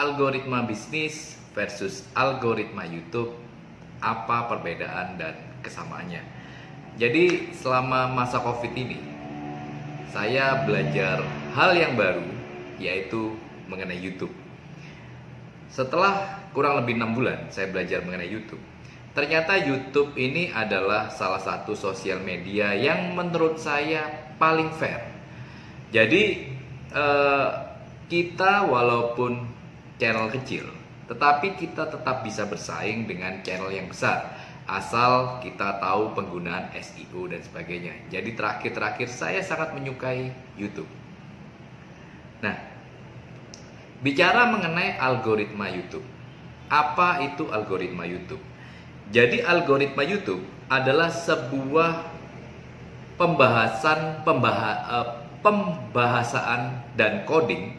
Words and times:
algoritma 0.00 0.64
bisnis 0.64 1.36
versus 1.52 2.08
algoritma 2.16 2.88
YouTube, 2.88 3.36
apa 4.00 4.48
perbedaan 4.48 5.20
dan 5.20 5.36
kesamaannya. 5.60 6.24
Jadi 6.96 7.52
selama 7.52 8.08
masa 8.08 8.40
Covid 8.40 8.72
ini, 8.72 8.96
saya 10.08 10.64
belajar 10.64 11.20
hal 11.52 11.76
yang 11.76 12.00
baru, 12.00 12.24
yaitu 12.80 13.36
mengenai 13.68 14.00
YouTube. 14.00 14.32
Setelah 15.68 16.40
kurang 16.56 16.80
lebih 16.82 16.98
enam 16.98 17.14
bulan 17.14 17.52
saya 17.52 17.68
belajar 17.68 18.00
mengenai 18.02 18.26
YouTube, 18.26 18.62
ternyata 19.12 19.60
YouTube 19.60 20.16
ini 20.16 20.48
adalah 20.50 21.12
salah 21.12 21.38
satu 21.38 21.76
sosial 21.76 22.24
media 22.24 22.72
yang 22.72 23.12
menurut 23.14 23.60
saya 23.60 24.32
paling 24.40 24.72
fair. 24.74 25.04
Jadi 25.94 26.50
eh, 26.90 27.48
kita 28.10 28.66
walaupun 28.66 29.59
channel 30.00 30.32
kecil, 30.32 30.64
tetapi 31.12 31.60
kita 31.60 31.92
tetap 31.92 32.24
bisa 32.24 32.48
bersaing 32.48 33.04
dengan 33.04 33.44
channel 33.44 33.68
yang 33.68 33.86
besar 33.92 34.40
asal 34.70 35.42
kita 35.42 35.82
tahu 35.82 36.14
penggunaan 36.14 36.70
SEO 36.78 37.26
dan 37.26 37.42
sebagainya. 37.42 38.06
Jadi 38.06 38.38
terakhir-terakhir 38.38 39.10
saya 39.10 39.42
sangat 39.42 39.74
menyukai 39.74 40.30
YouTube. 40.54 40.86
Nah, 42.38 42.54
bicara 43.98 44.46
mengenai 44.54 44.94
algoritma 44.94 45.66
YouTube. 45.74 46.06
Apa 46.70 47.18
itu 47.26 47.50
algoritma 47.50 48.06
YouTube? 48.06 48.40
Jadi 49.10 49.42
algoritma 49.42 50.06
YouTube 50.06 50.46
adalah 50.70 51.10
sebuah 51.10 52.06
pembahasan 53.18 54.22
pembaha, 54.22 54.72
uh, 54.86 55.08
pembahasaan 55.42 56.94
dan 56.94 57.26
coding 57.26 57.74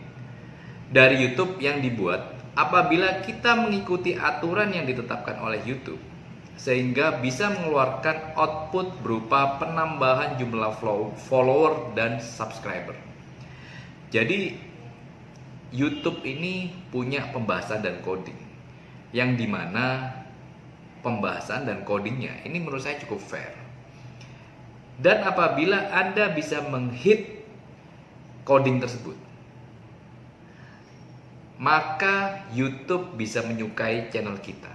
dari 0.91 1.23
YouTube 1.23 1.57
yang 1.63 1.79
dibuat 1.79 2.35
apabila 2.53 3.23
kita 3.23 3.55
mengikuti 3.55 4.11
aturan 4.13 4.75
yang 4.75 4.83
ditetapkan 4.83 5.39
oleh 5.39 5.63
YouTube 5.63 5.99
sehingga 6.59 7.17
bisa 7.23 7.49
mengeluarkan 7.49 8.35
output 8.37 9.01
berupa 9.01 9.57
penambahan 9.57 10.37
jumlah 10.37 10.77
follower 11.25 11.95
dan 11.97 12.21
subscriber. 12.21 12.93
Jadi 14.11 14.59
YouTube 15.71 16.21
ini 16.27 16.69
punya 16.91 17.31
pembahasan 17.31 17.79
dan 17.81 18.03
coding 18.03 18.37
yang 19.15 19.39
di 19.39 19.47
mana 19.47 20.11
pembahasan 20.99 21.65
dan 21.65 21.87
codingnya 21.87 22.43
ini 22.43 22.59
menurut 22.59 22.83
saya 22.83 22.99
cukup 22.99 23.23
fair. 23.23 23.55
Dan 25.01 25.25
apabila 25.25 25.89
Anda 25.89 26.29
bisa 26.29 26.61
menghit 26.61 27.41
coding 28.45 28.77
tersebut, 28.77 29.17
maka 31.61 32.41
YouTube 32.49 33.13
bisa 33.13 33.45
menyukai 33.45 34.09
channel 34.09 34.41
kita. 34.41 34.73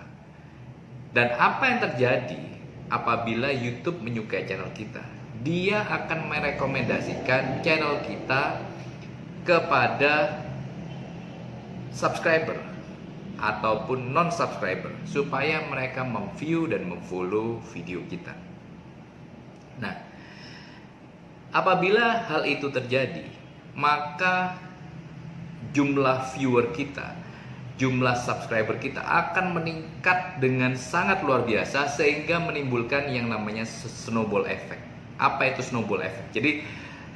Dan 1.11 1.35
apa 1.35 1.67
yang 1.67 1.81
terjadi 1.83 2.39
apabila 2.87 3.51
YouTube 3.51 3.99
menyukai 3.99 4.47
channel 4.47 4.71
kita? 4.71 5.03
Dia 5.43 5.83
akan 5.83 6.31
merekomendasikan 6.31 7.67
channel 7.67 8.07
kita 8.07 8.63
kepada 9.43 10.47
subscriber 11.91 12.63
ataupun 13.43 14.15
non 14.15 14.31
subscriber 14.31 14.95
supaya 15.11 15.67
mereka 15.67 16.07
memview 16.07 16.71
dan 16.71 16.87
memfollow 16.87 17.59
video 17.75 17.99
kita. 18.07 18.33
Nah, 19.83 19.93
apabila 21.51 22.31
hal 22.31 22.47
itu 22.49 22.71
terjadi, 22.71 23.27
maka 23.75 24.66
jumlah 25.73 26.35
viewer 26.35 26.71
kita, 26.75 27.17
jumlah 27.77 28.17
subscriber 28.17 28.81
kita 28.81 29.05
akan 29.05 29.57
meningkat 29.57 30.41
dengan 30.41 30.75
sangat 30.75 31.21
luar 31.25 31.45
biasa 31.45 31.93
sehingga 31.93 32.41
menimbulkan 32.41 33.13
yang 33.13 33.29
namanya 33.29 33.69
snowball 33.69 34.49
effect. 34.49 34.81
Apa 35.17 35.57
itu 35.57 35.65
snowball 35.65 36.05
effect? 36.05 36.33
Jadi 36.33 36.65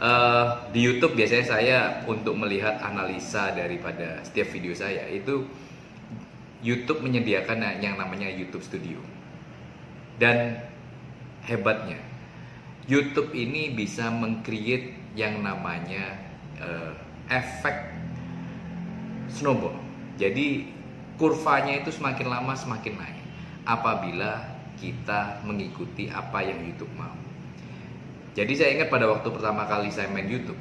uh, 0.01 0.69
di 0.73 0.81
YouTube 0.81 1.17
biasanya 1.17 1.47
saya 1.47 1.79
untuk 2.09 2.37
melihat 2.37 2.81
analisa 2.81 3.53
daripada 3.53 4.21
setiap 4.25 4.53
video 4.53 4.73
saya 4.73 5.09
itu 5.09 5.45
YouTube 6.61 7.01
menyediakan 7.01 7.81
yang 7.81 7.97
namanya 7.97 8.29
YouTube 8.29 8.65
Studio. 8.65 9.01
Dan 10.21 10.61
hebatnya, 11.49 11.97
YouTube 12.85 13.33
ini 13.33 13.73
bisa 13.73 14.13
mengcreate 14.13 15.17
yang 15.17 15.41
namanya 15.41 16.21
uh, 16.61 16.93
efek 17.33 18.00
snowball. 19.33 19.77
Jadi 20.21 20.69
kurvanya 21.17 21.81
itu 21.81 21.93
semakin 21.93 22.27
lama 22.29 22.53
semakin 22.57 22.95
naik 22.97 23.19
apabila 23.65 24.41
kita 24.81 25.45
mengikuti 25.45 26.09
apa 26.09 26.41
yang 26.41 26.65
YouTube 26.65 26.93
mau. 26.97 27.13
Jadi 28.33 28.53
saya 28.57 28.71
ingat 28.79 28.89
pada 28.89 29.11
waktu 29.11 29.29
pertama 29.29 29.67
kali 29.67 29.93
saya 29.93 30.09
main 30.09 30.31
YouTube, 30.31 30.59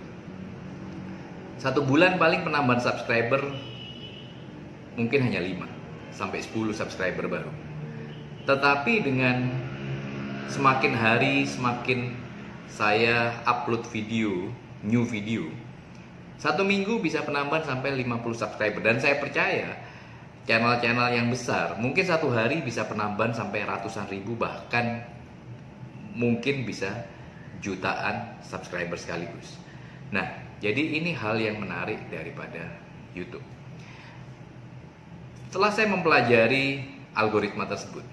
satu 1.62 1.85
bulan 1.85 2.19
paling 2.19 2.44
penambahan 2.44 2.81
subscriber 2.81 3.40
mungkin 5.00 5.19
hanya 5.28 5.40
5 5.40 5.63
sampai 6.12 6.40
10 6.44 6.75
subscriber 6.75 7.30
baru. 7.30 7.51
Tetapi 8.44 8.94
dengan 9.06 9.47
semakin 10.50 10.94
hari 10.97 11.46
semakin 11.46 12.16
saya 12.68 13.38
upload 13.46 13.86
video, 13.94 14.50
new 14.81 15.06
video, 15.06 15.47
satu 16.39 16.63
minggu 16.63 17.03
bisa 17.03 17.22
penambahan 17.27 17.67
sampai 17.67 18.00
50 18.00 18.23
subscriber 18.31 18.79
dan 18.79 18.97
saya 19.03 19.19
percaya 19.19 19.75
channel-channel 20.47 21.11
yang 21.11 21.27
besar 21.27 21.75
mungkin 21.77 22.07
satu 22.07 22.31
hari 22.31 22.63
bisa 22.63 22.88
penambahan 22.88 23.35
sampai 23.35 23.67
ratusan 23.67 24.07
ribu 24.07 24.39
bahkan 24.39 25.03
mungkin 26.16 26.63
bisa 26.63 27.05
jutaan 27.59 28.39
subscriber 28.39 28.95
sekaligus. 28.95 29.59
Nah, 30.16 30.25
jadi 30.63 31.00
ini 31.00 31.11
hal 31.11 31.39
yang 31.39 31.59
menarik 31.59 32.00
daripada 32.07 32.71
YouTube. 33.11 33.44
Setelah 35.51 35.71
saya 35.75 35.88
mempelajari 35.91 36.88
algoritma 37.16 37.67
tersebut, 37.67 38.06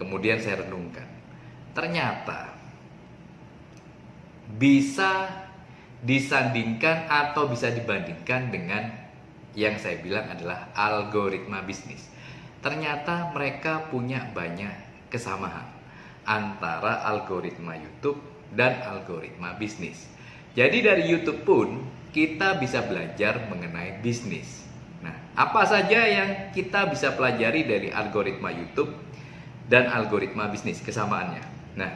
kemudian 0.00 0.40
saya 0.40 0.64
renungkan, 0.64 1.06
ternyata 1.76 2.56
bisa 4.54 5.43
disandingkan 6.04 7.08
atau 7.08 7.48
bisa 7.48 7.72
dibandingkan 7.72 8.52
dengan 8.52 8.92
yang 9.56 9.80
saya 9.80 9.98
bilang 10.04 10.28
adalah 10.28 10.68
algoritma 10.76 11.64
bisnis. 11.64 12.12
Ternyata 12.60 13.32
mereka 13.32 13.88
punya 13.88 14.28
banyak 14.36 15.08
kesamaan 15.08 15.64
antara 16.28 17.04
algoritma 17.08 17.76
YouTube 17.76 18.20
dan 18.52 18.84
algoritma 18.84 19.56
bisnis. 19.56 20.04
Jadi 20.52 20.84
dari 20.84 21.08
YouTube 21.08 21.42
pun 21.42 21.82
kita 22.14 22.60
bisa 22.62 22.84
belajar 22.86 23.50
mengenai 23.50 23.98
bisnis. 23.98 24.62
Nah, 25.02 25.12
apa 25.34 25.66
saja 25.66 26.06
yang 26.06 26.30
kita 26.54 26.88
bisa 26.88 27.12
pelajari 27.12 27.66
dari 27.66 27.88
algoritma 27.90 28.54
YouTube 28.54 28.94
dan 29.66 29.90
algoritma 29.90 30.48
bisnis 30.48 30.80
kesamaannya? 30.80 31.44
Nah, 31.74 31.92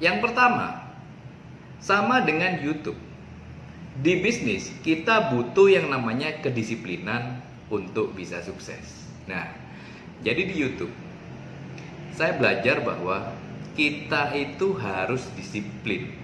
yang 0.00 0.18
pertama, 0.24 0.87
sama 1.78 2.22
dengan 2.22 2.58
YouTube. 2.60 2.98
Di 3.98 4.22
bisnis, 4.22 4.70
kita 4.86 5.34
butuh 5.34 5.66
yang 5.70 5.90
namanya 5.90 6.38
kedisiplinan 6.38 7.42
untuk 7.66 8.14
bisa 8.14 8.38
sukses. 8.42 9.10
Nah, 9.26 9.50
jadi 10.22 10.46
di 10.46 10.54
YouTube, 10.54 10.94
saya 12.14 12.38
belajar 12.38 12.82
bahwa 12.86 13.34
kita 13.74 14.34
itu 14.38 14.74
harus 14.78 15.26
disiplin 15.34 16.14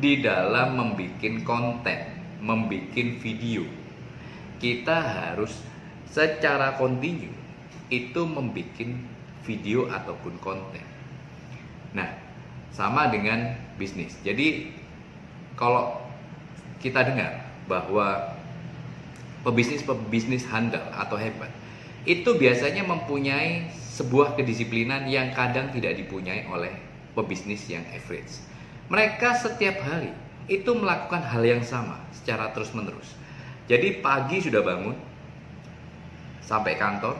di 0.00 0.24
dalam 0.24 0.76
membuat 0.76 1.20
konten, 1.44 2.00
membuat 2.40 2.96
video 2.96 3.68
kita 4.58 4.98
harus 4.98 5.54
secara 6.10 6.74
kontinu 6.76 7.30
itu 7.88 8.20
membuat 8.26 8.74
video 9.46 9.88
ataupun 9.88 10.34
konten. 10.42 10.84
Nah, 11.94 12.10
sama 12.74 13.08
dengan 13.08 13.56
bisnis. 13.80 14.18
Jadi 14.20 14.74
kalau 15.58 15.98
kita 16.78 17.02
dengar 17.02 17.42
bahwa 17.66 18.38
pebisnis-pebisnis 19.42 20.46
handal 20.46 20.86
atau 20.94 21.18
hebat 21.18 21.50
itu 22.06 22.38
biasanya 22.38 22.86
mempunyai 22.86 23.66
sebuah 23.74 24.38
kedisiplinan 24.38 25.10
yang 25.10 25.34
kadang 25.34 25.74
tidak 25.74 25.98
dipunyai 25.98 26.46
oleh 26.46 26.70
pebisnis 27.18 27.66
yang 27.66 27.82
average. 27.90 28.38
Mereka 28.86 29.34
setiap 29.34 29.82
hari 29.82 30.14
itu 30.46 30.70
melakukan 30.72 31.20
hal 31.26 31.42
yang 31.42 31.60
sama 31.66 32.00
secara 32.14 32.54
terus-menerus. 32.54 33.18
Jadi 33.66 34.00
pagi 34.00 34.40
sudah 34.40 34.62
bangun 34.64 34.96
sampai 36.40 36.78
kantor 36.78 37.18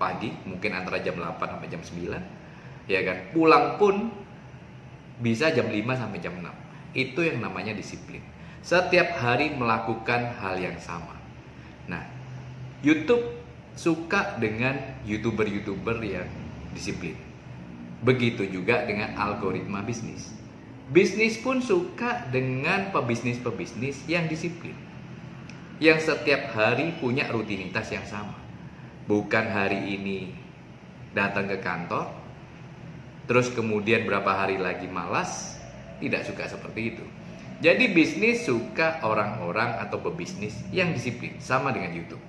pagi 0.00 0.32
mungkin 0.46 0.72
antara 0.72 1.02
jam 1.02 1.18
8 1.18 1.36
sampai 1.36 1.68
jam 1.68 1.82
9 1.82 2.88
ya 2.88 3.02
kan? 3.04 3.18
Pulang 3.34 3.76
pun 3.76 4.08
bisa 5.20 5.50
jam 5.50 5.68
5 5.68 5.74
sampai 5.74 6.18
jam 6.22 6.38
6 6.38 6.67
itu 6.92 7.24
yang 7.24 7.42
namanya 7.42 7.72
disiplin 7.74 8.22
setiap 8.64 9.16
hari 9.20 9.52
melakukan 9.54 10.36
hal 10.38 10.60
yang 10.60 10.76
sama 10.80 11.16
nah 11.88 12.04
YouTube 12.78 13.38
suka 13.78 14.38
dengan 14.42 14.74
youtuber-youtuber 15.06 16.02
yang 16.02 16.26
disiplin. 16.74 17.14
Begitu 18.02 18.46
juga 18.50 18.82
dengan 18.86 19.14
algoritma 19.14 19.82
bisnis. 19.82 20.34
Bisnis 20.90 21.38
pun 21.38 21.58
suka 21.58 22.26
dengan 22.30 22.94
pebisnis-pebisnis 22.94 24.06
yang 24.06 24.30
disiplin. 24.30 24.74
Yang 25.78 26.10
setiap 26.10 26.54
hari 26.54 26.94
punya 26.98 27.26
rutinitas 27.30 27.90
yang 27.90 28.06
sama. 28.06 28.34
Bukan 29.06 29.46
hari 29.46 29.98
ini 29.98 30.34
datang 31.14 31.50
ke 31.50 31.58
kantor, 31.58 32.14
terus 33.26 33.50
kemudian 33.50 34.06
berapa 34.06 34.46
hari 34.46 34.58
lagi 34.58 34.86
malas, 34.86 35.57
tidak 35.98 36.26
suka 36.26 36.46
seperti 36.46 36.94
itu. 36.94 37.04
Jadi 37.58 37.90
bisnis 37.90 38.46
suka 38.46 39.02
orang-orang 39.02 39.82
atau 39.82 39.98
pebisnis 39.98 40.54
yang 40.70 40.94
disiplin, 40.94 41.34
sama 41.42 41.74
dengan 41.74 41.90
YouTube. 41.90 42.22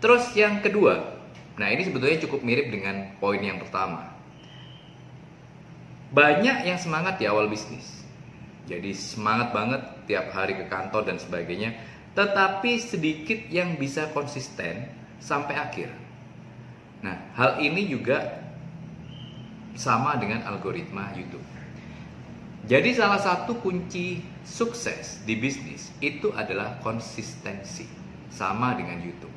Terus 0.00 0.32
yang 0.32 0.64
kedua, 0.64 1.20
nah 1.60 1.68
ini 1.68 1.84
sebetulnya 1.84 2.18
cukup 2.24 2.40
mirip 2.40 2.72
dengan 2.72 3.12
poin 3.20 3.38
yang 3.38 3.60
pertama. 3.60 4.08
Banyak 6.12 6.64
yang 6.64 6.80
semangat 6.80 7.20
di 7.20 7.28
awal 7.28 7.52
bisnis. 7.52 8.02
Jadi 8.66 8.96
semangat 8.96 9.52
banget 9.52 9.84
tiap 10.08 10.32
hari 10.32 10.56
ke 10.56 10.64
kantor 10.72 11.12
dan 11.12 11.20
sebagainya, 11.20 11.76
tetapi 12.16 12.80
sedikit 12.80 13.48
yang 13.52 13.76
bisa 13.76 14.08
konsisten 14.16 14.88
sampai 15.20 15.54
akhir. 15.60 15.88
Nah, 17.04 17.16
hal 17.36 17.60
ini 17.60 17.84
juga 17.90 18.42
sama 19.76 20.16
dengan 20.20 20.44
algoritma 20.46 21.12
YouTube. 21.16 21.42
Jadi 22.62 22.94
salah 22.94 23.18
satu 23.18 23.58
kunci 23.58 24.22
sukses 24.46 25.26
di 25.26 25.34
bisnis 25.34 25.90
itu 25.98 26.30
adalah 26.30 26.78
konsistensi. 26.78 27.86
Sama 28.32 28.72
dengan 28.78 28.96
YouTube. 29.02 29.34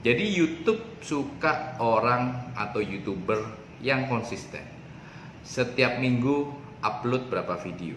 Jadi 0.00 0.24
YouTube 0.34 0.82
suka 1.04 1.76
orang 1.78 2.50
atau 2.58 2.82
YouTuber 2.82 3.38
yang 3.84 4.08
konsisten. 4.10 4.64
Setiap 5.46 6.00
minggu 6.00 6.50
upload 6.80 7.28
berapa 7.28 7.54
video. 7.60 7.94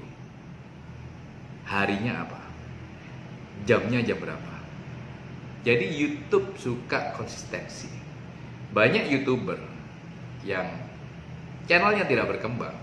Harinya 1.66 2.28
apa? 2.28 2.42
Jamnya 3.64 4.04
jam 4.04 4.20
berapa? 4.20 4.54
Jadi 5.64 5.96
YouTube 5.96 6.60
suka 6.60 7.16
konsistensi. 7.16 7.88
Banyak 8.76 9.08
YouTuber 9.08 9.58
yang 10.44 10.68
channelnya 11.66 12.04
tidak 12.04 12.36
berkembang. 12.36 12.76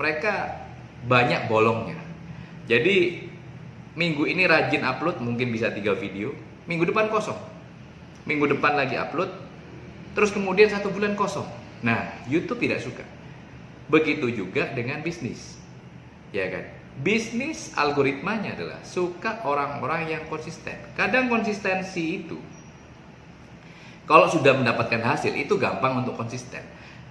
Mereka 0.00 0.65
banyak 1.06 1.46
bolongnya. 1.46 1.98
Jadi 2.66 3.26
minggu 3.94 4.26
ini 4.26 4.44
rajin 4.44 4.82
upload 4.82 5.22
mungkin 5.22 5.54
bisa 5.54 5.70
tiga 5.70 5.94
video, 5.94 6.34
minggu 6.66 6.90
depan 6.90 7.08
kosong. 7.08 7.38
Minggu 8.26 8.58
depan 8.58 8.74
lagi 8.74 8.98
upload, 8.98 9.30
terus 10.18 10.34
kemudian 10.34 10.66
satu 10.66 10.90
bulan 10.90 11.14
kosong. 11.14 11.46
Nah, 11.86 12.10
YouTube 12.26 12.58
tidak 12.58 12.82
suka. 12.82 13.06
Begitu 13.86 14.34
juga 14.34 14.66
dengan 14.74 14.98
bisnis. 15.06 15.54
Ya 16.34 16.50
kan? 16.50 16.66
Bisnis 17.06 17.70
algoritmanya 17.78 18.58
adalah 18.58 18.82
suka 18.82 19.46
orang-orang 19.46 20.10
yang 20.10 20.22
konsisten. 20.26 20.74
Kadang 20.98 21.30
konsistensi 21.30 22.18
itu 22.18 22.34
kalau 24.06 24.30
sudah 24.30 24.54
mendapatkan 24.54 25.02
hasil 25.02 25.34
itu 25.34 25.58
gampang 25.58 26.02
untuk 26.02 26.14
konsisten. 26.14 26.62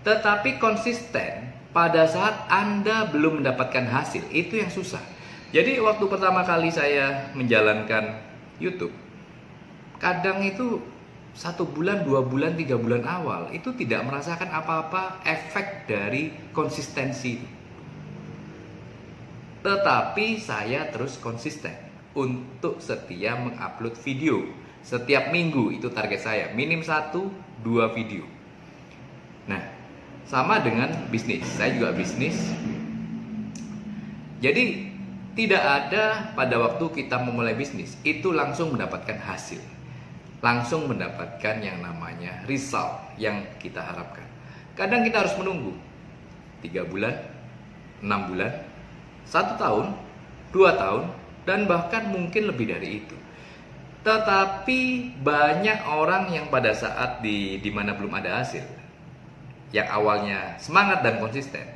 Tetapi 0.07 0.57
konsisten 0.59 1.54
pada 1.75 2.07
saat 2.07 2.47
Anda 2.47 3.11
belum 3.11 3.43
mendapatkan 3.43 3.83
hasil, 3.83 4.31
itu 4.31 4.63
yang 4.63 4.71
susah. 4.71 5.03
Jadi 5.51 5.75
waktu 5.83 6.07
pertama 6.07 6.47
kali 6.47 6.71
saya 6.71 7.35
menjalankan 7.35 8.15
YouTube, 8.63 8.95
kadang 9.99 10.39
itu 10.47 10.79
satu 11.35 11.67
bulan, 11.67 12.07
dua 12.07 12.23
bulan, 12.23 12.55
tiga 12.55 12.79
bulan 12.79 13.03
awal 13.03 13.51
itu 13.51 13.75
tidak 13.75 14.07
merasakan 14.07 14.55
apa-apa 14.55 15.19
efek 15.27 15.83
dari 15.83 16.31
konsistensi 16.55 17.43
Tetapi 19.59 20.39
saya 20.39 20.87
terus 20.93 21.19
konsisten 21.19 21.75
untuk 22.15 22.79
setia 22.79 23.35
mengupload 23.35 23.99
video 23.99 24.47
setiap 24.85 25.33
minggu 25.33 25.75
itu 25.75 25.89
target 25.91 26.21
saya 26.21 26.45
minim 26.53 26.85
satu 26.85 27.27
dua 27.65 27.89
video. 27.91 28.34
Sama 30.25 30.57
dengan 30.61 30.89
bisnis. 31.13 31.45
Saya 31.45 31.77
juga 31.77 31.93
bisnis. 31.93 32.33
Jadi 34.41 34.89
tidak 35.37 35.63
ada 35.63 36.33
pada 36.33 36.55
waktu 36.57 36.85
kita 37.03 37.21
memulai 37.21 37.53
bisnis 37.53 37.93
itu 38.01 38.33
langsung 38.33 38.73
mendapatkan 38.73 39.21
hasil. 39.21 39.61
Langsung 40.41 40.89
mendapatkan 40.89 41.61
yang 41.61 41.81
namanya 41.81 42.45
result 42.45 43.01
yang 43.21 43.45
kita 43.61 43.81
harapkan. 43.81 44.25
Kadang 44.75 45.05
kita 45.05 45.23
harus 45.25 45.35
menunggu 45.39 45.73
tiga 46.61 46.83
bulan, 46.85 47.15
enam 48.01 48.29
bulan, 48.29 48.51
satu 49.25 49.57
tahun, 49.57 49.85
dua 50.53 50.77
tahun, 50.77 51.05
dan 51.45 51.69
bahkan 51.69 52.09
mungkin 52.09 52.49
lebih 52.49 52.69
dari 52.69 53.05
itu. 53.05 53.17
Tetapi 54.05 54.79
banyak 55.25 55.79
orang 55.89 56.29
yang 56.29 56.45
pada 56.53 56.73
saat 56.77 57.25
di 57.25 57.57
di 57.57 57.69
mana 57.73 57.97
belum 57.97 58.13
ada 58.13 58.45
hasil, 58.45 58.61
yang 59.75 59.91
awalnya 59.91 60.55
semangat 60.55 61.03
dan 61.03 61.19
konsisten. 61.19 61.67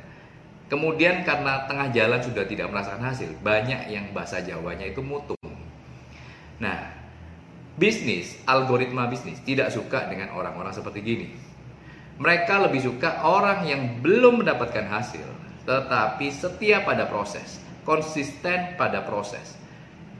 Kemudian 0.72 1.20
karena 1.28 1.68
tengah 1.68 1.92
jalan 1.92 2.24
sudah 2.24 2.48
tidak 2.48 2.72
merasakan 2.72 3.04
hasil 3.04 3.28
banyak 3.44 3.92
yang 3.92 4.08
bahasa 4.16 4.40
Jawanya 4.40 4.88
itu 4.88 5.04
mutung. 5.04 5.36
Nah 6.56 6.96
bisnis 7.76 8.40
algoritma 8.48 9.04
bisnis 9.12 9.44
tidak 9.44 9.68
suka 9.68 10.08
dengan 10.08 10.32
orang-orang 10.32 10.72
seperti 10.72 11.04
gini. 11.04 11.28
Mereka 12.16 12.64
lebih 12.64 12.80
suka 12.80 13.20
orang 13.24 13.68
yang 13.68 14.00
belum 14.00 14.40
mendapatkan 14.40 14.88
hasil 14.88 15.28
tetapi 15.68 16.32
setia 16.32 16.80
pada 16.88 17.04
proses 17.04 17.60
konsisten 17.84 18.80
pada 18.80 19.04
proses. 19.04 19.60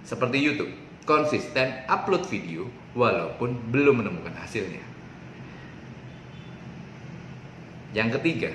Seperti 0.05 0.37
YouTube 0.43 0.73
konsisten 1.09 1.87
upload 1.89 2.29
video 2.29 2.69
walaupun 2.93 3.57
belum 3.73 4.05
menemukan 4.05 4.35
hasilnya 4.37 4.91
yang 7.91 8.15
ketiga, 8.15 8.55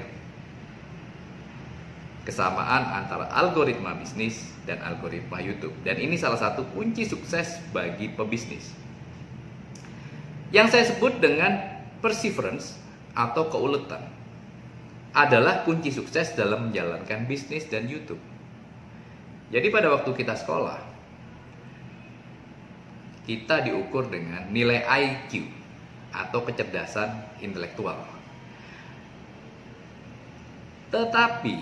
kesamaan 2.23 2.87
antara 2.89 3.27
algoritma 3.29 3.93
bisnis 3.99 4.55
dan 4.63 4.79
algoritma 4.81 5.43
YouTube. 5.43 5.75
Dan 5.83 5.99
ini 5.99 6.15
salah 6.15 6.39
satu 6.39 6.63
kunci 6.71 7.03
sukses 7.03 7.59
bagi 7.75 8.09
pebisnis. 8.09 8.73
Yang 10.55 10.67
saya 10.71 10.85
sebut 10.95 11.19
dengan 11.19 11.59
perseverance 11.99 12.79
atau 13.11 13.51
keuletan 13.51 14.01
adalah 15.15 15.63
kunci 15.63 15.91
sukses 15.91 16.35
dalam 16.35 16.71
menjalankan 16.71 17.23
bisnis 17.27 17.67
dan 17.67 17.87
YouTube. 17.87 18.19
Jadi 19.51 19.67
pada 19.71 19.93
waktu 19.93 20.11
kita 20.11 20.35
sekolah, 20.35 20.79
kita 23.27 23.67
diukur 23.67 24.07
dengan 24.07 24.47
nilai 24.51 24.83
IQ 24.83 25.47
atau 26.11 26.39
kecerdasan 26.43 27.39
intelektual. 27.43 28.14
Tetapi 30.95 31.55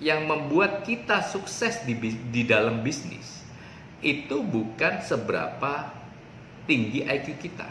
yang 0.00 0.24
membuat 0.24 0.88
kita 0.88 1.20
sukses 1.20 1.84
di, 1.84 1.92
di 2.32 2.48
dalam 2.48 2.80
bisnis 2.80 3.44
itu 4.00 4.40
bukan 4.40 5.04
seberapa 5.04 5.92
tinggi 6.64 7.04
IQ 7.04 7.36
kita. 7.44 7.68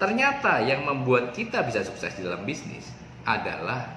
Ternyata 0.00 0.64
yang 0.64 0.88
membuat 0.88 1.36
kita 1.36 1.60
bisa 1.68 1.84
sukses 1.84 2.16
di 2.16 2.24
dalam 2.24 2.48
bisnis 2.48 2.88
adalah 3.28 3.92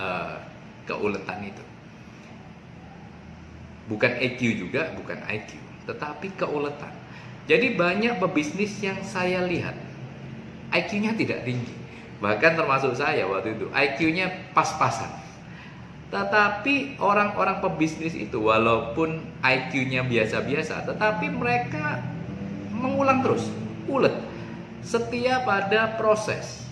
uh, 0.00 0.40
keuletan 0.88 1.44
itu. 1.44 1.64
Bukan 3.92 4.16
EQ 4.16 4.40
juga, 4.56 4.96
bukan 4.96 5.20
IQ, 5.28 5.60
tetapi 5.84 6.32
keuletan. 6.40 6.90
Jadi 7.46 7.76
banyak 7.76 8.16
pebisnis 8.16 8.80
yang 8.80 8.98
saya 9.04 9.44
lihat 9.44 9.76
IQ-nya 10.72 11.14
tidak 11.14 11.46
tinggi 11.46 11.85
Bahkan 12.16 12.56
termasuk 12.56 12.96
saya 12.96 13.28
waktu 13.28 13.60
itu 13.60 13.68
IQ-nya 13.68 14.52
pas-pasan. 14.56 15.12
Tetapi 16.08 16.96
orang-orang 17.02 17.60
pebisnis 17.60 18.16
itu 18.16 18.40
walaupun 18.40 19.20
IQ-nya 19.42 20.06
biasa-biasa, 20.06 20.86
tetapi 20.86 21.28
mereka 21.34 22.00
mengulang 22.72 23.20
terus, 23.20 23.50
ulet, 23.90 24.14
setia 24.80 25.42
pada 25.42 25.98
proses, 25.98 26.64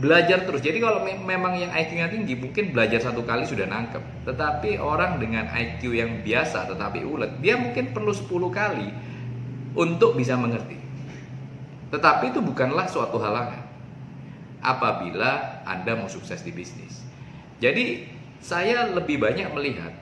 belajar 0.00 0.48
terus. 0.48 0.62
Jadi 0.64 0.80
kalau 0.80 1.02
me 1.04 1.18
memang 1.18 1.60
yang 1.60 1.74
IQ-nya 1.74 2.08
tinggi, 2.08 2.38
mungkin 2.38 2.72
belajar 2.72 3.04
satu 3.04 3.26
kali 3.26 3.44
sudah 3.44 3.68
nangkep. 3.68 4.00
Tetapi 4.24 4.80
orang 4.80 5.20
dengan 5.20 5.50
IQ 5.50 5.92
yang 5.92 6.24
biasa 6.24 6.70
tetapi 6.72 7.04
ulet, 7.04 7.36
dia 7.44 7.60
mungkin 7.60 7.92
perlu 7.92 8.14
10 8.14 8.30
kali 8.48 8.88
untuk 9.76 10.16
bisa 10.16 10.40
mengerti. 10.40 10.78
Tetapi 11.90 12.32
itu 12.32 12.38
bukanlah 12.38 12.86
suatu 12.86 13.18
halangan 13.18 13.59
apabila 14.60 15.64
Anda 15.64 15.96
mau 15.96 16.08
sukses 16.08 16.44
di 16.44 16.52
bisnis. 16.52 17.00
Jadi, 17.60 18.08
saya 18.40 18.88
lebih 18.88 19.20
banyak 19.20 19.52
melihat 19.52 19.92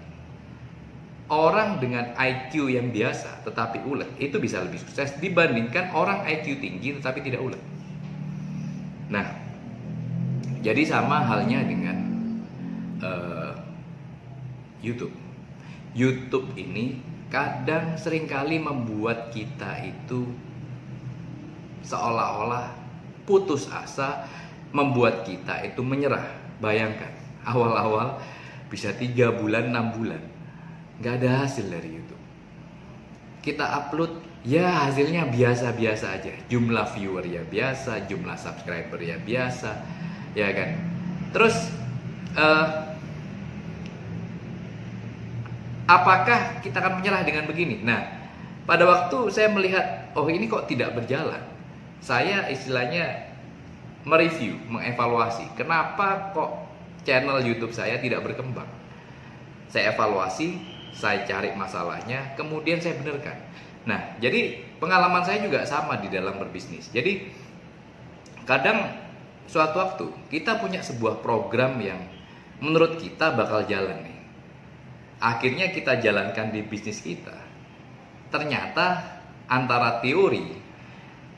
orang 1.29 1.77
dengan 1.83 2.17
IQ 2.17 2.73
yang 2.73 2.88
biasa 2.88 3.45
tetapi 3.45 3.85
ulet 3.85 4.09
itu 4.17 4.41
bisa 4.41 4.65
lebih 4.65 4.81
sukses 4.81 5.12
dibandingkan 5.21 5.93
orang 5.93 6.25
IQ 6.25 6.57
tinggi 6.62 6.97
tetapi 6.97 7.21
tidak 7.21 7.45
ulet. 7.45 7.62
Nah, 9.12 9.29
jadi 10.65 10.83
sama 10.88 11.25
halnya 11.25 11.65
dengan 11.65 11.97
uh, 13.05 13.53
YouTube. 14.81 15.12
YouTube 15.93 16.49
ini 16.57 17.00
kadang 17.29 17.97
sering 18.00 18.25
kali 18.25 18.57
membuat 18.57 19.29
kita 19.33 19.85
itu 19.85 20.29
seolah-olah 21.85 22.73
putus 23.29 23.69
asa, 23.69 24.25
membuat 24.73 25.25
kita 25.25 25.65
itu 25.65 25.81
menyerah. 25.81 26.25
Bayangkan, 26.59 27.11
awal-awal 27.47 28.19
bisa 28.69 28.93
tiga 28.93 29.33
bulan, 29.33 29.71
enam 29.73 29.95
bulan, 29.95 30.21
nggak 31.01 31.15
ada 31.23 31.47
hasil 31.47 31.71
dari 31.71 31.95
YouTube. 31.95 32.23
Kita 33.41 33.65
upload, 33.65 34.13
ya 34.45 34.91
hasilnya 34.91 35.31
biasa-biasa 35.31 36.19
aja. 36.19 36.35
Jumlah 36.51 36.91
viewer 36.93 37.25
ya 37.25 37.47
biasa, 37.47 38.05
jumlah 38.11 38.37
subscriber 38.37 38.99
ya 38.99 39.17
biasa, 39.23 39.71
ya 40.35 40.49
kan. 40.53 40.71
Terus, 41.33 41.57
uh, 42.37 42.67
apakah 45.89 46.61
kita 46.61 46.83
akan 46.83 47.01
menyerah 47.01 47.23
dengan 47.25 47.49
begini? 47.49 47.81
Nah, 47.81 48.05
pada 48.69 48.85
waktu 48.85 49.33
saya 49.33 49.49
melihat, 49.49 50.13
oh 50.13 50.29
ini 50.29 50.45
kok 50.45 50.69
tidak 50.69 50.93
berjalan, 50.93 51.41
saya 52.05 52.53
istilahnya 52.53 53.28
mereview, 54.09 54.57
mengevaluasi, 54.73 55.53
kenapa 55.53 56.33
kok 56.33 56.50
channel 57.05 57.45
YouTube 57.45 57.77
saya 57.77 58.00
tidak 58.00 58.25
berkembang. 58.25 58.69
Saya 59.69 59.93
evaluasi, 59.93 60.57
saya 60.97 61.29
cari 61.29 61.53
masalahnya, 61.53 62.33
kemudian 62.41 62.81
saya 62.81 62.97
benarkan. 62.97 63.37
Nah, 63.85 64.17
jadi 64.17 64.65
pengalaman 64.81 65.21
saya 65.29 65.45
juga 65.45 65.69
sama 65.69 66.00
di 66.00 66.09
dalam 66.09 66.41
berbisnis. 66.41 66.88
Jadi 66.88 67.29
kadang 68.49 68.97
suatu 69.45 69.77
waktu 69.77 70.07
kita 70.33 70.57
punya 70.57 70.81
sebuah 70.81 71.21
program 71.21 71.77
yang 71.81 72.00
menurut 72.65 72.97
kita 72.97 73.37
bakal 73.37 73.69
jalan 73.69 74.09
nih. 74.09 74.19
Akhirnya 75.21 75.69
kita 75.69 76.00
jalankan 76.00 76.49
di 76.49 76.65
bisnis 76.65 77.05
kita. 77.05 77.37
Ternyata 78.33 79.21
antara 79.49 80.00
teori 80.00 80.57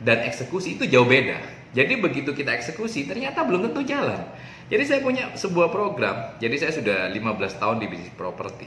dan 0.02 0.22
eksekusi 0.26 0.78
itu 0.78 0.84
jauh 0.86 1.06
beda. 1.06 1.59
Jadi 1.70 2.02
begitu 2.02 2.34
kita 2.34 2.50
eksekusi 2.50 3.06
ternyata 3.06 3.46
belum 3.46 3.70
tentu 3.70 3.86
jalan. 3.86 4.18
Jadi 4.66 4.84
saya 4.86 5.00
punya 5.02 5.34
sebuah 5.38 5.70
program. 5.70 6.34
Jadi 6.42 6.56
saya 6.58 6.72
sudah 6.74 6.98
15 7.10 7.62
tahun 7.62 7.76
di 7.78 7.86
bisnis 7.86 8.10
properti. 8.14 8.66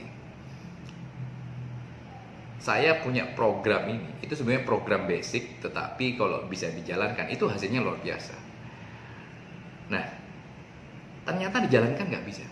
Saya 2.63 3.03
punya 3.03 3.27
program 3.35 3.91
ini. 3.91 4.23
Itu 4.23 4.39
sebenarnya 4.39 4.63
program 4.63 5.03
basic, 5.03 5.59
tetapi 5.59 6.15
kalau 6.15 6.47
bisa 6.47 6.71
dijalankan 6.71 7.27
itu 7.27 7.43
hasilnya 7.43 7.83
luar 7.83 7.99
biasa. 7.99 8.35
Nah, 9.91 10.05
ternyata 11.27 11.59
dijalankan 11.67 12.07
nggak 12.07 12.23
bisa. 12.23 12.47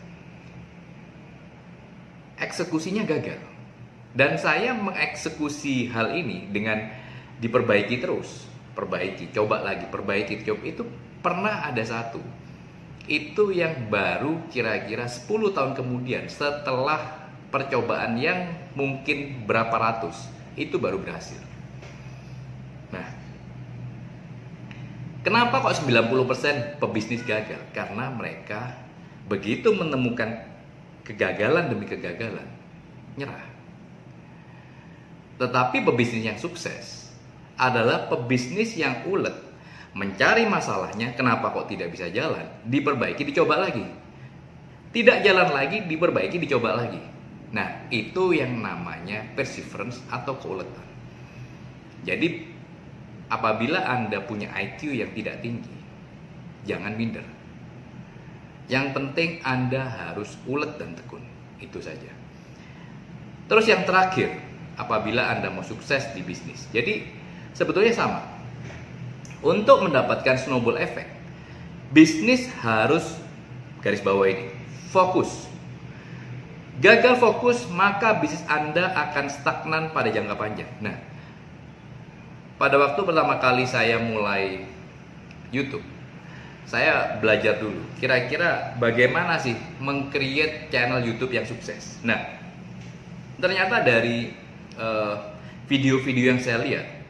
Eksekusinya 2.43 3.07
gagal. 3.07 3.39
Dan 4.11 4.35
saya 4.35 4.75
mengeksekusi 4.75 5.87
hal 5.95 6.11
ini 6.11 6.51
dengan 6.51 6.91
diperbaiki 7.39 8.03
terus 8.03 8.50
perbaiki, 8.73 9.31
coba 9.35 9.61
lagi, 9.63 9.85
perbaiki, 9.87 10.43
coba 10.47 10.63
itu 10.63 10.83
pernah 11.19 11.67
ada 11.67 11.83
satu. 11.83 12.21
Itu 13.05 13.51
yang 13.51 13.91
baru 13.91 14.47
kira-kira 14.47 15.09
10 15.09 15.27
tahun 15.51 15.73
kemudian 15.75 16.29
setelah 16.31 17.29
percobaan 17.51 18.15
yang 18.15 18.47
mungkin 18.77 19.43
berapa 19.43 19.73
ratus, 19.75 20.31
itu 20.55 20.79
baru 20.79 21.01
berhasil. 21.03 21.39
Nah, 22.95 23.07
kenapa 25.27 25.59
kok 25.59 25.83
90% 25.83 26.79
pebisnis 26.79 27.23
gagal? 27.27 27.59
Karena 27.75 28.07
mereka 28.07 28.79
begitu 29.27 29.75
menemukan 29.75 30.47
kegagalan 31.03 31.67
demi 31.67 31.83
kegagalan, 31.89 32.47
nyerah. 33.19 33.51
Tetapi 35.41 35.83
pebisnis 35.83 36.23
yang 36.23 36.39
sukses 36.39 37.10
adalah 37.61 38.09
pebisnis 38.09 38.73
yang 38.73 39.05
ulet. 39.05 39.37
Mencari 39.93 40.49
masalahnya 40.49 41.13
kenapa 41.13 41.53
kok 41.53 41.69
tidak 41.69 41.93
bisa 41.93 42.09
jalan? 42.09 42.47
Diperbaiki 42.65 43.21
dicoba 43.21 43.61
lagi. 43.61 43.85
Tidak 44.91 45.21
jalan 45.21 45.53
lagi 45.53 45.85
diperbaiki 45.85 46.41
dicoba 46.41 46.81
lagi. 46.81 46.99
Nah 47.53 47.87
itu 47.93 48.33
yang 48.33 48.57
namanya 48.57 49.29
perseverance 49.37 50.01
atau 50.09 50.35
keuletan. 50.41 50.87
Jadi 52.01 52.49
apabila 53.29 53.85
anda 53.85 54.19
punya 54.25 54.49
IQ 54.57 54.97
yang 54.97 55.11
tidak 55.13 55.39
tinggi 55.45 55.75
jangan 56.65 56.93
minder. 56.97 57.25
Yang 58.71 58.95
penting 58.95 59.29
anda 59.43 59.83
harus 59.83 60.39
ulet 60.47 60.79
dan 60.79 60.95
tekun 60.95 61.23
itu 61.59 61.83
saja. 61.83 62.11
Terus 63.51 63.67
yang 63.67 63.83
terakhir 63.83 64.31
apabila 64.79 65.27
anda 65.27 65.51
mau 65.51 65.65
sukses 65.65 66.07
di 66.15 66.23
bisnis. 66.23 66.71
Jadi 66.71 67.20
sebetulnya 67.53 67.93
sama. 67.95 68.21
Untuk 69.41 69.81
mendapatkan 69.81 70.37
snowball 70.37 70.77
effect, 70.77 71.09
bisnis 71.89 72.45
harus 72.61 73.03
garis 73.81 74.01
bawah 74.05 74.29
ini 74.29 74.53
fokus. 74.93 75.49
Gagal 76.81 77.17
fokus, 77.17 77.65
maka 77.69 78.17
bisnis 78.21 78.41
Anda 78.45 78.89
akan 78.89 79.25
stagnan 79.29 79.83
pada 79.93 80.09
jangka 80.09 80.35
panjang. 80.37 80.69
Nah, 80.81 80.97
pada 82.61 82.77
waktu 82.77 83.01
pertama 83.01 83.41
kali 83.41 83.65
saya 83.65 83.97
mulai 83.97 84.65
YouTube, 85.49 85.85
saya 86.69 87.17
belajar 87.17 87.57
dulu. 87.57 87.81
Kira-kira 87.97 88.77
bagaimana 88.77 89.41
sih 89.41 89.57
mengcreate 89.81 90.69
channel 90.69 91.01
YouTube 91.01 91.33
yang 91.33 91.45
sukses? 91.45 92.01
Nah, 92.05 92.17
ternyata 93.37 93.81
dari 93.81 94.33
eh, 94.77 95.15
video-video 95.65 96.23
uh, 96.25 96.29
yang 96.33 96.39
saya 96.41 96.61
lihat, 96.61 97.00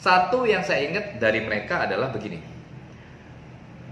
satu 0.00 0.48
yang 0.48 0.64
saya 0.64 0.88
ingat 0.88 1.20
dari 1.20 1.44
mereka 1.44 1.84
adalah 1.84 2.08
begini. 2.08 2.40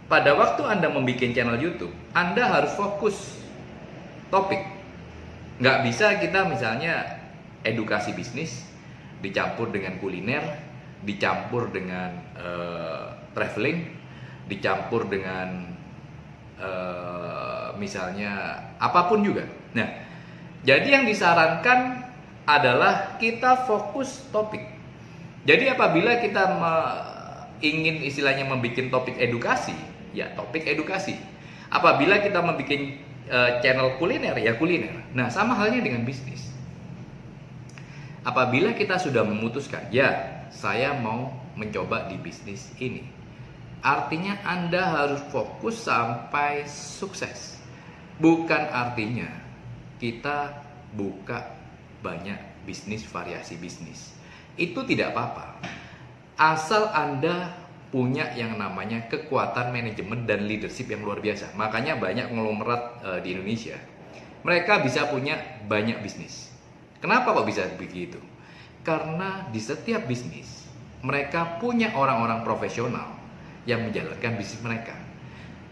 Pada 0.08 0.32
waktu 0.32 0.64
Anda 0.64 0.88
membuat 0.88 1.20
channel 1.36 1.60
YouTube, 1.60 1.92
Anda 2.16 2.48
harus 2.48 2.72
fokus 2.72 3.44
topik. 4.32 4.64
Nggak 5.60 5.78
bisa 5.84 6.16
kita 6.16 6.48
misalnya 6.48 7.20
edukasi 7.60 8.16
bisnis 8.16 8.64
dicampur 9.20 9.68
dengan 9.68 10.00
kuliner, 10.00 10.40
dicampur 11.04 11.68
dengan 11.68 12.16
uh, 12.40 13.12
traveling, 13.36 13.84
dicampur 14.48 15.12
dengan 15.12 15.76
uh, 16.56 17.76
misalnya 17.76 18.64
apa 18.80 19.12
pun 19.12 19.20
juga. 19.20 19.44
Nah, 19.76 19.88
jadi 20.64 20.88
yang 20.88 21.04
disarankan 21.04 22.08
adalah 22.48 23.20
kita 23.20 23.68
fokus 23.68 24.24
topik 24.32 24.77
jadi 25.46 25.74
apabila 25.74 26.18
kita 26.18 26.42
ingin 27.62 28.02
istilahnya 28.02 28.46
membuat 28.48 28.90
topik 28.90 29.16
edukasi, 29.18 29.74
ya 30.10 30.34
topik 30.34 30.66
edukasi. 30.66 31.14
Apabila 31.68 32.18
kita 32.18 32.40
membuat 32.40 32.80
uh, 33.28 33.50
channel 33.60 34.00
kuliner, 34.00 34.34
ya 34.40 34.56
kuliner. 34.56 35.04
Nah, 35.12 35.28
sama 35.28 35.54
halnya 35.54 35.84
dengan 35.84 36.02
bisnis. 36.02 36.48
Apabila 38.24 38.74
kita 38.74 38.98
sudah 38.98 39.22
memutuskan, 39.22 39.88
ya 39.94 40.42
saya 40.50 40.96
mau 40.96 41.32
mencoba 41.54 42.08
di 42.10 42.16
bisnis 42.18 42.72
ini. 42.80 43.06
Artinya 43.78 44.42
Anda 44.42 44.82
harus 44.84 45.22
fokus 45.30 45.86
sampai 45.86 46.66
sukses. 46.66 47.62
Bukan 48.18 48.74
artinya 48.74 49.30
kita 50.02 50.50
buka 50.98 51.54
banyak 52.02 52.66
bisnis 52.66 53.06
variasi 53.06 53.54
bisnis 53.54 54.17
itu 54.58 54.84
tidak 54.84 55.14
apa-apa. 55.14 55.62
Asal 56.38 56.90
Anda 56.90 57.54
punya 57.88 58.36
yang 58.36 58.60
namanya 58.60 59.08
kekuatan 59.08 59.72
manajemen 59.72 60.28
dan 60.28 60.44
leadership 60.44 60.92
yang 60.92 61.02
luar 61.02 61.24
biasa. 61.24 61.56
Makanya 61.56 61.96
banyak 61.96 62.28
konglomerat 62.28 62.82
e, 63.00 63.10
di 63.24 63.28
Indonesia. 63.32 63.78
Mereka 64.44 64.84
bisa 64.84 65.08
punya 65.08 65.40
banyak 65.64 65.98
bisnis. 66.04 66.52
Kenapa 67.00 67.32
kok 67.32 67.48
bisa 67.48 67.64
begitu? 67.80 68.20
Karena 68.84 69.48
di 69.48 69.58
setiap 69.58 70.04
bisnis 70.04 70.68
mereka 71.00 71.58
punya 71.62 71.94
orang-orang 71.94 72.42
profesional 72.42 73.14
yang 73.64 73.86
menjalankan 73.86 74.36
bisnis 74.36 74.60
mereka. 74.60 74.94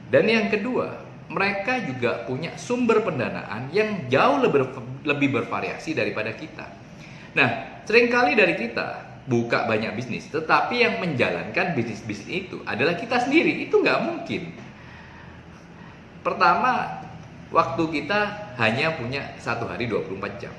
Dan 0.06 0.30
yang 0.30 0.46
kedua, 0.48 1.02
mereka 1.26 1.82
juga 1.82 2.22
punya 2.24 2.54
sumber 2.54 3.02
pendanaan 3.02 3.74
yang 3.74 4.06
jauh 4.06 4.38
lebih, 4.38 4.70
lebih 5.02 5.28
bervariasi 5.42 5.98
daripada 5.98 6.30
kita. 6.30 6.85
Nah, 7.36 7.76
Seringkali 7.86 8.34
dari 8.34 8.58
kita 8.58 9.06
buka 9.30 9.62
banyak 9.70 9.94
bisnis, 9.94 10.26
tetapi 10.34 10.82
yang 10.82 10.98
menjalankan 10.98 11.70
bisnis-bisnis 11.78 12.50
itu 12.50 12.58
adalah 12.66 12.98
kita 12.98 13.22
sendiri. 13.22 13.62
Itu 13.62 13.78
nggak 13.78 14.00
mungkin. 14.02 14.50
Pertama, 16.26 16.98
waktu 17.54 17.82
kita 17.94 18.50
hanya 18.58 18.98
punya 18.98 19.38
satu 19.38 19.70
hari 19.70 19.86
24 19.86 20.42
jam. 20.42 20.50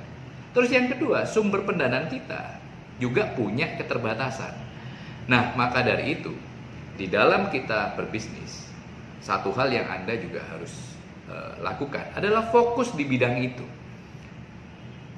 Terus 0.55 0.71
yang 0.71 0.87
kedua, 0.87 1.27
sumber 1.27 1.67
pendanaan 1.67 2.07
kita 2.07 2.63
juga 2.95 3.27
punya 3.35 3.75
keterbatasan. 3.75 4.55
Nah, 5.27 5.51
maka 5.59 5.83
dari 5.83 6.15
itu, 6.15 6.31
di 6.95 7.11
dalam 7.11 7.51
kita 7.51 7.99
berbisnis, 7.99 8.71
satu 9.19 9.51
hal 9.51 9.67
yang 9.67 9.83
Anda 9.91 10.15
juga 10.15 10.47
harus 10.47 10.95
uh, 11.27 11.59
lakukan 11.59 12.15
adalah 12.15 12.47
fokus 12.47 12.95
di 12.95 13.03
bidang 13.03 13.35
itu. 13.43 13.67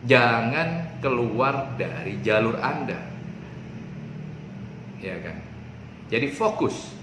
Jangan 0.07 0.99
keluar 1.03 1.75
dari 1.75 2.23
jalur 2.23 2.55
Anda. 2.59 2.99
Ya 4.99 5.15
kan? 5.19 5.37
Jadi 6.07 6.27
fokus. 6.31 6.95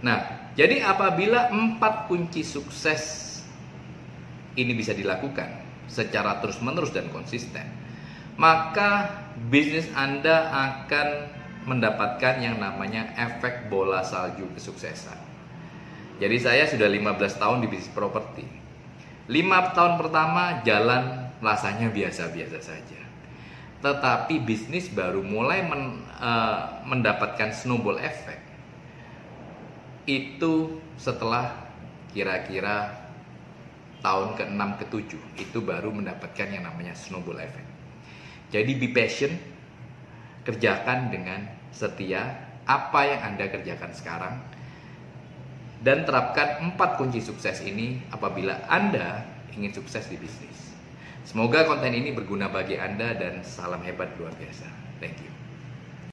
Nah, 0.00 0.52
jadi 0.56 0.84
apabila 0.84 1.52
empat 1.52 2.08
kunci 2.08 2.44
sukses 2.44 3.28
ini 4.56 4.72
bisa 4.76 4.92
dilakukan 4.96 5.48
secara 5.88 6.40
terus-menerus 6.44 6.92
dan 6.92 7.08
konsisten, 7.12 7.64
maka 8.40 9.08
bisnis 9.48 9.88
Anda 9.92 10.48
akan 10.48 11.08
mendapatkan 11.68 12.40
yang 12.40 12.56
namanya 12.56 13.12
efek 13.16 13.68
bola 13.68 14.00
salju 14.00 14.48
kesuksesan. 14.56 15.18
Jadi 16.20 16.36
saya 16.40 16.64
sudah 16.68 16.88
15 16.88 17.40
tahun 17.40 17.64
di 17.64 17.68
bisnis 17.68 17.92
properti. 17.92 18.44
5 19.30 19.76
tahun 19.78 19.94
pertama 19.94 20.58
jalan 20.66 21.30
rasanya 21.38 21.94
biasa-biasa 21.94 22.58
saja. 22.58 23.00
Tetapi 23.78 24.42
bisnis 24.42 24.90
baru 24.90 25.22
mulai 25.22 25.62
men, 25.62 26.02
uh, 26.18 26.82
mendapatkan 26.82 27.54
snowball 27.54 28.02
effect 28.02 28.42
itu 30.10 30.82
setelah 30.98 31.54
kira-kira 32.10 32.90
tahun 34.02 34.34
ke-6 34.34 34.62
ke-7 34.82 35.12
itu 35.38 35.58
baru 35.62 35.94
mendapatkan 35.94 36.48
yang 36.50 36.66
namanya 36.66 36.98
snowball 36.98 37.38
effect. 37.38 37.70
Jadi 38.50 38.72
be 38.74 38.90
patient, 38.90 39.38
kerjakan 40.42 41.14
dengan 41.14 41.46
setia 41.70 42.50
apa 42.66 43.00
yang 43.06 43.20
Anda 43.32 43.46
kerjakan 43.46 43.94
sekarang 43.94 44.34
dan 45.80 46.04
terapkan 46.04 46.60
empat 46.60 47.00
kunci 47.00 47.24
sukses 47.24 47.64
ini 47.64 48.04
apabila 48.12 48.68
Anda 48.68 49.24
ingin 49.56 49.72
sukses 49.72 50.04
di 50.12 50.20
bisnis. 50.20 50.76
Semoga 51.24 51.64
konten 51.64 51.92
ini 51.96 52.12
berguna 52.12 52.52
bagi 52.52 52.76
Anda 52.76 53.16
dan 53.16 53.40
salam 53.44 53.80
hebat 53.84 54.12
luar 54.20 54.32
biasa. 54.36 54.68
Thank 55.00 55.24
you. 55.24 55.39